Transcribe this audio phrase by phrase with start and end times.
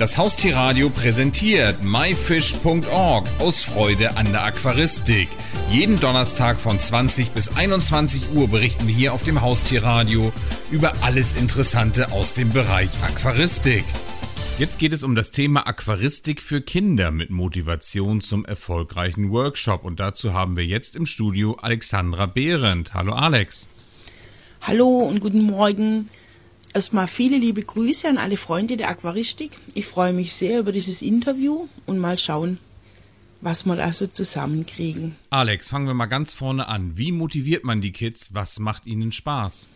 [0.00, 5.28] Das Haustierradio präsentiert myfish.org aus Freude an der Aquaristik.
[5.70, 10.32] Jeden Donnerstag von 20 bis 21 Uhr berichten wir hier auf dem Haustierradio
[10.70, 13.84] über alles Interessante aus dem Bereich Aquaristik.
[14.58, 19.84] Jetzt geht es um das Thema Aquaristik für Kinder mit Motivation zum erfolgreichen Workshop.
[19.84, 22.94] Und dazu haben wir jetzt im Studio Alexandra Behrendt.
[22.94, 23.68] Hallo Alex.
[24.62, 26.08] Hallo und guten Morgen.
[26.72, 29.50] Erstmal viele liebe Grüße an alle Freunde der Aquaristik.
[29.74, 32.58] Ich freue mich sehr über dieses Interview und mal schauen,
[33.40, 35.16] was wir da so zusammenkriegen.
[35.30, 36.96] Alex, fangen wir mal ganz vorne an.
[36.96, 38.28] Wie motiviert man die Kids?
[38.34, 39.66] Was macht ihnen Spaß?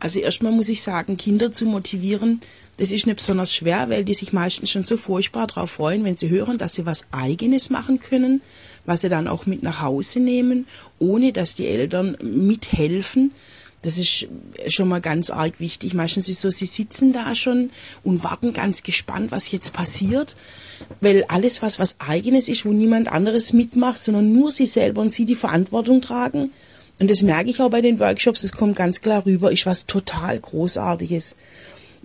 [0.00, 2.40] Also erstmal muss ich sagen, Kinder zu motivieren,
[2.78, 6.16] das ist nicht besonders schwer, weil die sich meistens schon so furchtbar darauf freuen, wenn
[6.16, 8.42] sie hören, dass sie was eigenes machen können,
[8.84, 10.66] was sie dann auch mit nach Hause nehmen,
[10.98, 13.32] ohne dass die Eltern mithelfen.
[13.84, 14.26] Das ist
[14.68, 15.92] schon mal ganz arg wichtig.
[15.92, 17.70] Meistens ist es so, sie sitzen da schon
[18.02, 20.36] und warten ganz gespannt, was jetzt passiert.
[21.02, 25.12] Weil alles, was was eigenes ist, wo niemand anderes mitmacht, sondern nur sie selber und
[25.12, 26.50] sie die Verantwortung tragen.
[26.98, 29.86] Und das merke ich auch bei den Workshops, das kommt ganz klar rüber, ist was
[29.86, 31.36] total Großartiges.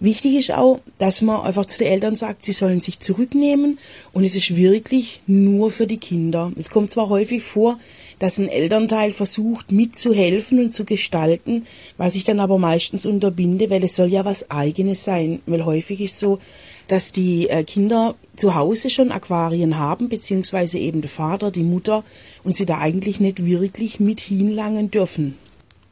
[0.02, 3.78] Wichtig ist auch, dass man einfach zu den Eltern sagt, sie sollen sich zurücknehmen
[4.14, 6.53] und es ist wirklich nur für die Kinder.
[6.58, 7.78] Es kommt zwar häufig vor,
[8.17, 11.66] dass ein Elternteil versucht mitzuhelfen und zu gestalten,
[11.97, 15.42] was ich dann aber meistens unterbinde, weil es soll ja was eigenes sein.
[15.45, 16.39] Weil häufig ist so,
[16.88, 22.05] dass die äh, Kinder zu Hause schon Aquarien haben, beziehungsweise eben der Vater, die Mutter
[22.45, 25.36] und sie da eigentlich nicht wirklich mit hinlangen dürfen.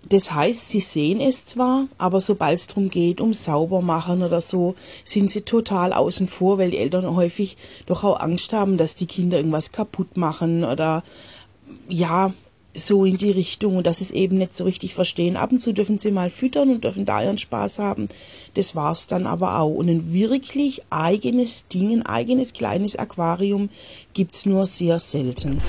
[0.09, 4.75] Das heißt, sie sehen es zwar, aber sobald es darum geht, um Saubermachen oder so,
[5.03, 9.05] sind sie total außen vor, weil die Eltern häufig doch auch Angst haben, dass die
[9.05, 11.03] Kinder irgendwas kaputt machen oder
[11.89, 12.31] ja,
[12.79, 15.35] so in die Richtung und dass sie es eben nicht so richtig verstehen.
[15.35, 18.07] Ab und zu dürfen sie mal füttern und dürfen da ihren Spaß haben.
[18.53, 19.73] Das war's dann aber auch.
[19.73, 23.69] Und ein wirklich eigenes Ding, ein eigenes kleines Aquarium
[24.13, 25.59] gibt's nur sehr selten.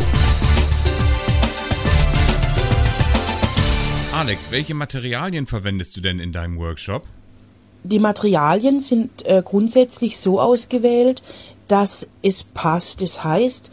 [4.19, 7.07] Alex, welche Materialien verwendest du denn in deinem Workshop?
[7.85, 11.23] Die Materialien sind äh, grundsätzlich so ausgewählt,
[11.69, 13.01] dass es passt.
[13.01, 13.71] Das heißt,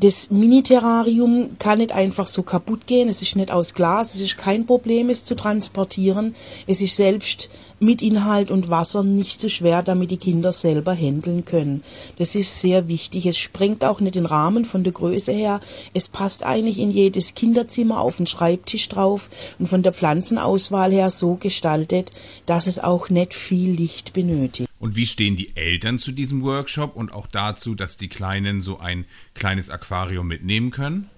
[0.00, 3.08] das Mini-Terrarium kann nicht einfach so kaputt gehen.
[3.08, 4.14] Es ist nicht aus Glas.
[4.14, 6.36] Es ist kein Problem, es zu transportieren.
[6.68, 7.48] Es ist selbst
[7.80, 11.82] mit Inhalt und Wasser nicht so schwer, damit die Kinder selber handeln können.
[12.16, 13.26] Das ist sehr wichtig.
[13.26, 15.58] Es sprengt auch nicht den Rahmen von der Größe her.
[15.94, 21.10] Es passt eigentlich in jedes Kinderzimmer auf den Schreibtisch drauf und von der Pflanzenauswahl her
[21.10, 22.12] so gestaltet,
[22.46, 24.67] dass es auch nicht viel Licht benötigt.
[24.80, 28.78] Und wie stehen die Eltern zu diesem Workshop und auch dazu, dass die Kleinen so
[28.78, 31.10] ein kleines Aquarium mitnehmen können?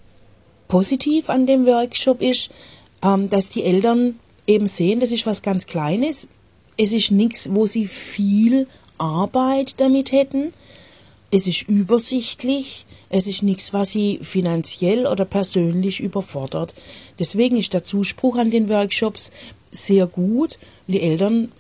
[0.69, 2.51] Positiv an dem Workshop ist,
[3.03, 4.15] ähm, dass die Eltern
[4.47, 6.29] eben sehen, das ist was ganz Kleines.
[6.77, 8.67] Es ist nichts, wo sie viel
[8.97, 10.53] Arbeit damit hätten.
[11.31, 12.87] Es ist übersichtlich.
[13.09, 16.75] Es ist nichts, was sie finanziell oder persönlich überfordert.
[17.19, 19.33] Deswegen ist der Zuspruch an den Workshops
[19.71, 20.59] sehr gut.
[20.87, 21.51] Die Eltern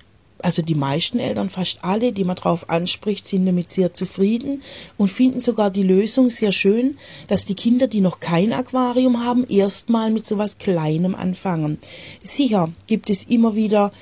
[0.42, 4.62] also die meisten Eltern, fast alle, die man drauf anspricht, sind damit sehr zufrieden
[4.96, 6.96] und finden sogar die Lösung sehr schön,
[7.28, 11.78] dass die Kinder, die noch kein Aquarium haben, erstmal mit sowas Kleinem anfangen.
[12.22, 13.92] Sicher gibt es immer wieder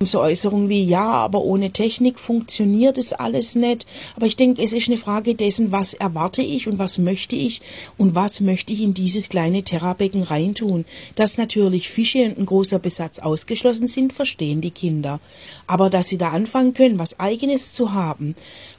[0.00, 3.86] so Äußerungen wie, ja, aber ohne Technik funktioniert es alles nicht.
[4.16, 7.62] Aber ich denke, es ist eine Frage dessen, was erwarte ich und was möchte ich
[7.96, 10.84] und was möchte ich in dieses kleine Terrabecken reintun.
[11.14, 15.20] Dass natürlich Fische und ein großer Besatz ausgeschlossen sind, verstehen die Kinder.
[15.66, 18.34] Aber dass sie da anfangen können, was eigenes zu haben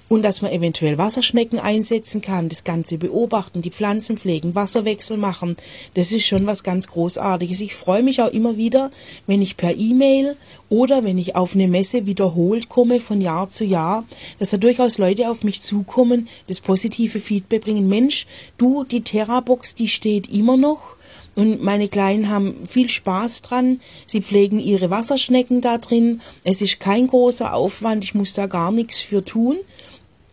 [0.08, 5.56] und dass man eventuell Wasserschnecken einsetzen kann, das Ganze beobachten, die Pflanzen pflegen, Wasserwechsel machen,
[5.96, 7.62] das ist schon was ganz Großartiges.
[7.62, 8.92] Ich freue mich auch immer wieder,
[9.26, 10.36] wenn ich per E-Mail
[10.70, 14.06] oder wenn ich auf eine Messe wiederholt komme von Jahr zu Jahr,
[14.40, 17.88] dass da durchaus Leute auf mich zukommen, das positive Feedback bringen.
[17.88, 18.28] Mensch,
[18.58, 20.98] du, die Terrabox, die steht immer noch.
[21.36, 23.82] Und meine Kleinen haben viel Spaß dran.
[24.08, 26.22] Sie pflegen ihre Wasserschnecken da drin.
[26.44, 28.04] Es ist kein großer Aufwand.
[28.04, 29.58] Ich muss da gar nichts für tun.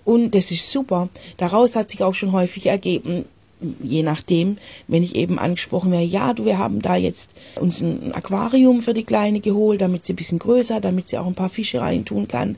[0.05, 1.09] Und das ist super.
[1.37, 3.25] Daraus hat sich auch schon häufig ergeben,
[3.81, 8.12] je nachdem, wenn ich eben angesprochen wäre, ja, du, wir haben da jetzt uns ein
[8.12, 11.49] Aquarium für die Kleine geholt, damit sie ein bisschen größer, damit sie auch ein paar
[11.49, 12.56] Fische reintun kann.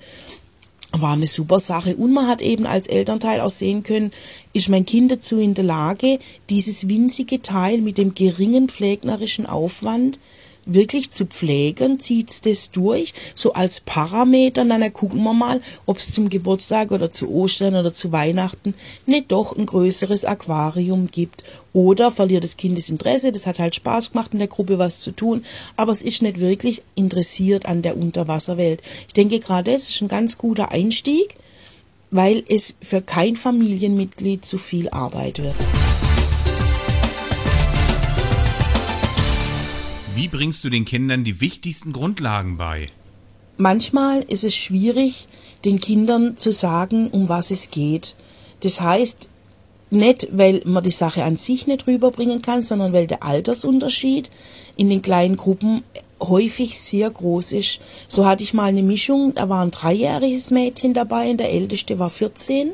[1.00, 1.96] War eine super Sache.
[1.96, 4.10] Und man hat eben als Elternteil auch sehen können,
[4.52, 6.18] ist mein Kind dazu in der Lage,
[6.50, 10.18] dieses winzige Teil mit dem geringen pflegnerischen Aufwand
[10.66, 16.28] wirklich zu pflegen, zieht's das durch, so als Parameter, dann gucken wir mal, ob's zum
[16.28, 18.74] Geburtstag oder zu Ostern oder zu Weihnachten
[19.06, 21.44] nicht doch ein größeres Aquarium gibt.
[21.72, 25.00] Oder verliert das Kind das Interesse, das hat halt Spaß gemacht in der Gruppe was
[25.00, 25.44] zu tun,
[25.76, 28.80] aber es ist nicht wirklich interessiert an der Unterwasserwelt.
[29.08, 31.34] Ich denke gerade, das ist ein ganz guter Einstieg,
[32.10, 35.56] weil es für kein Familienmitglied zu viel Arbeit wird.
[40.14, 42.88] Wie bringst du den Kindern die wichtigsten Grundlagen bei?
[43.56, 45.26] Manchmal ist es schwierig,
[45.64, 48.14] den Kindern zu sagen, um was es geht.
[48.60, 49.28] Das heißt,
[49.90, 54.30] nicht, weil man die Sache an sich nicht rüberbringen kann, sondern weil der Altersunterschied
[54.76, 55.82] in den kleinen Gruppen
[56.22, 57.80] häufig sehr groß ist.
[58.06, 61.98] So hatte ich mal eine Mischung, da war ein dreijähriges Mädchen dabei und der älteste
[61.98, 62.70] war 14.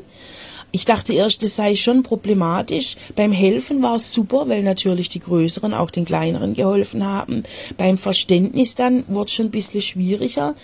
[0.73, 2.95] Ich dachte erst, das sei schon problematisch.
[3.15, 7.43] Beim Helfen war es super, weil natürlich die Größeren auch den Kleineren geholfen haben.
[7.77, 10.55] Beim Verständnis dann wurde es schon ein bisschen schwieriger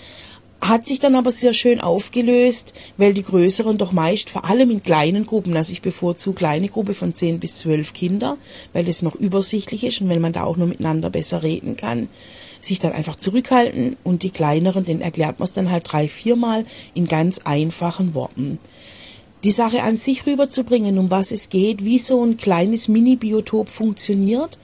[0.61, 4.83] hat sich dann aber sehr schön aufgelöst, weil die Größeren doch meist, vor allem in
[4.83, 8.37] kleinen Gruppen, also ich bevorzuge kleine Gruppe von 10 bis 12 Kinder,
[8.73, 12.09] weil das noch übersichtlich ist und weil man da auch nur miteinander besser reden kann,
[12.59, 16.65] sich dann einfach zurückhalten und die kleineren, den erklärt man es dann halt drei, viermal
[16.95, 18.57] in ganz einfachen Worten.
[19.43, 24.57] Die Sache an sich rüberzubringen, um was es geht, wie so ein kleines Mini-Biotop funktioniert,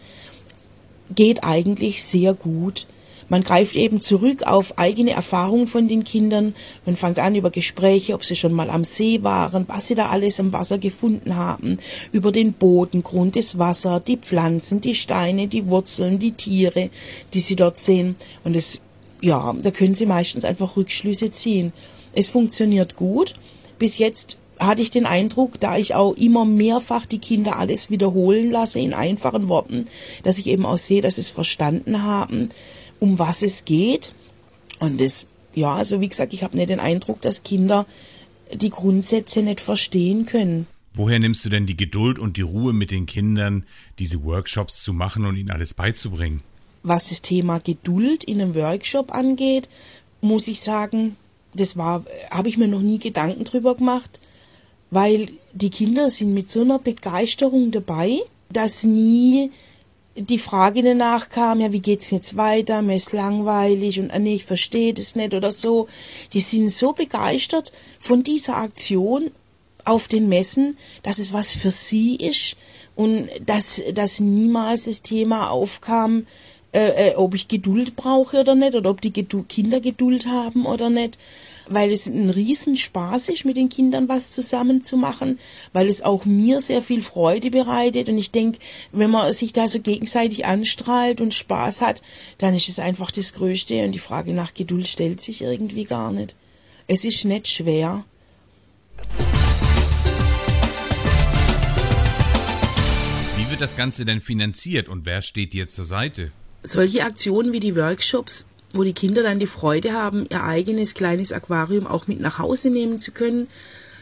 [1.13, 2.87] geht eigentlich sehr gut.
[3.29, 6.53] Man greift eben zurück auf eigene Erfahrungen von den Kindern.
[6.85, 10.09] Man fängt an über Gespräche, ob sie schon mal am See waren, was sie da
[10.09, 11.77] alles am Wasser gefunden haben,
[12.11, 16.89] über den Bodengrund, das Wasser, die Pflanzen, die Steine, die Wurzeln, die Tiere,
[17.33, 18.15] die sie dort sehen.
[18.43, 18.81] Und es,
[19.21, 21.73] ja, da können sie meistens einfach Rückschlüsse ziehen.
[22.13, 23.33] Es funktioniert gut.
[23.79, 28.51] Bis jetzt hatte ich den Eindruck, da ich auch immer mehrfach die Kinder alles wiederholen
[28.51, 29.85] lasse in einfachen Worten,
[30.23, 32.49] dass ich eben auch sehe, dass sie es verstanden haben
[33.03, 34.13] um was es geht.
[34.79, 37.85] Und das, ja, also wie gesagt, ich habe nicht den Eindruck, dass Kinder
[38.53, 40.67] die Grundsätze nicht verstehen können.
[40.93, 43.65] Woher nimmst du denn die Geduld und die Ruhe mit den Kindern,
[43.99, 46.41] diese Workshops zu machen und ihnen alles beizubringen?
[46.83, 49.67] Was das Thema Geduld in einem Workshop angeht,
[50.21, 51.17] muss ich sagen,
[51.53, 54.19] das war, habe ich mir noch nie Gedanken drüber gemacht,
[54.93, 58.19] weil die Kinder sind mit so einer Begeisterung dabei,
[58.51, 59.51] dass nie
[60.15, 62.83] die Frage danach kam, ja, wie geht's jetzt weiter?
[62.83, 65.87] Mir ist langweilig und ah, nee, ich verstehe das nicht oder so.
[66.33, 69.31] Die sind so begeistert von dieser Aktion
[69.85, 72.55] auf den Messen, dass es was für sie ist
[72.95, 76.27] und dass, dass niemals das Thema aufkam,
[76.71, 80.67] äh, äh, ob ich Geduld brauche oder nicht oder ob die Geduld, Kinder Geduld haben
[80.67, 81.17] oder nicht
[81.67, 85.39] weil es ein Riesenspaß ist, mit den Kindern was zusammen zu machen,
[85.71, 88.59] weil es auch mir sehr viel Freude bereitet und ich denke,
[88.91, 92.01] wenn man sich da so gegenseitig anstrahlt und Spaß hat,
[92.37, 96.11] dann ist es einfach das Größte und die Frage nach Geduld stellt sich irgendwie gar
[96.11, 96.35] nicht.
[96.87, 98.03] Es ist nicht schwer.
[103.37, 106.31] Wie wird das Ganze denn finanziert und wer steht dir zur Seite?
[106.63, 111.31] Solche Aktionen wie die Workshops wo die Kinder dann die Freude haben, ihr eigenes kleines
[111.31, 113.47] Aquarium auch mit nach Hause nehmen zu können,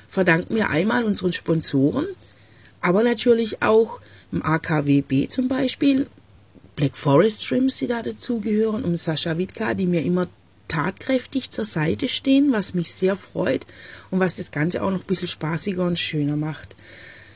[0.07, 2.05] verdanken wir einmal unseren Sponsoren,
[2.79, 4.01] aber natürlich auch
[4.31, 6.07] im AKWB zum Beispiel,
[6.75, 10.27] Black Forest Shrimps, die da dazugehören, und Sascha Witka, die mir immer
[10.69, 13.65] tatkräftig zur Seite stehen, was mich sehr freut
[14.09, 16.75] und was das Ganze auch noch ein bisschen spaßiger und schöner macht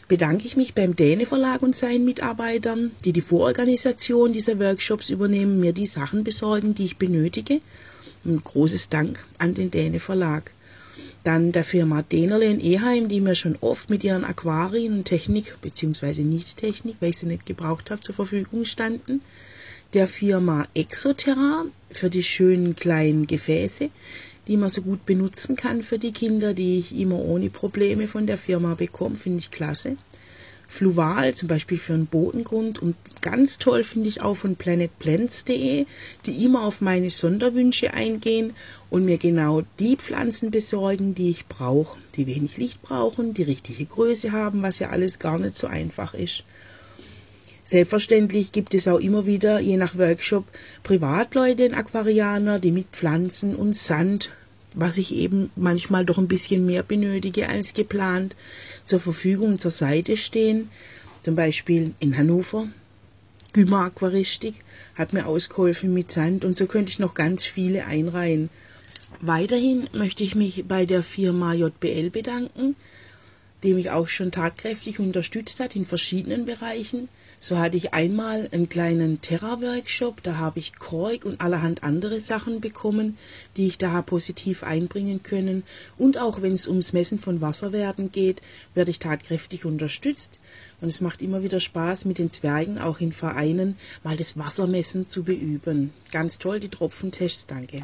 [0.07, 5.59] bedanke ich mich beim Däne Verlag und seinen Mitarbeitern, die die Vororganisation dieser Workshops übernehmen,
[5.59, 7.61] mir die Sachen besorgen, die ich benötige.
[8.23, 10.51] Ein großes Dank an den Däne Verlag.
[11.23, 15.59] Dann der Firma Dänerle in Eheim, die mir schon oft mit ihren Aquarien und Technik,
[15.61, 19.21] beziehungsweise nicht Technik, weil ich sie nicht gebraucht habe, zur Verfügung standen.
[19.93, 23.89] Der Firma Exoterra für die schönen kleinen Gefäße,
[24.47, 28.27] die man so gut benutzen kann für die Kinder, die ich immer ohne Probleme von
[28.27, 29.97] der Firma bekomme, finde ich klasse.
[30.67, 35.85] Fluval zum Beispiel für den Bodengrund und ganz toll finde ich auch von planetplants.de,
[36.25, 38.53] die immer auf meine Sonderwünsche eingehen
[38.89, 43.85] und mir genau die Pflanzen besorgen, die ich brauche, die wenig Licht brauchen, die richtige
[43.85, 46.43] Größe haben, was ja alles gar nicht so einfach ist.
[47.65, 50.45] Selbstverständlich gibt es auch immer wieder, je nach Workshop,
[50.83, 54.29] Privatleute in Aquarianer, die mit Pflanzen und Sand,
[54.75, 58.35] was ich eben manchmal doch ein bisschen mehr benötige als geplant,
[58.83, 60.69] zur Verfügung zur Seite stehen.
[61.23, 62.67] Zum Beispiel in Hannover.
[63.53, 64.55] Gümmer Aquaristik
[64.93, 68.51] hat mir ausgeholfen mit Sand und so könnte ich noch ganz viele einreihen.
[69.21, 72.75] Weiterhin möchte ich mich bei der Firma JBL bedanken,
[73.65, 77.09] die mich auch schon tatkräftig unterstützt hat in verschiedenen Bereichen.
[77.39, 82.61] So hatte ich einmal einen kleinen Terra-Workshop, da habe ich Kork und allerhand andere Sachen
[82.61, 83.17] bekommen,
[83.57, 85.63] die ich da positiv einbringen können.
[85.97, 88.41] Und auch wenn es ums Messen von Wasserwerten geht,
[88.75, 90.39] werde ich tatkräftig unterstützt.
[90.79, 95.07] Und es macht immer wieder Spaß, mit den Zwergen auch in Vereinen mal das Wassermessen
[95.07, 95.91] zu beüben.
[96.11, 97.83] Ganz toll, die Tropfentests, danke.